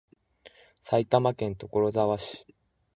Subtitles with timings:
[0.81, 2.47] 埼玉県所沢市